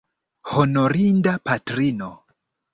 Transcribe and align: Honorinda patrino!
Honorinda 0.51 1.35
patrino! 1.45 2.11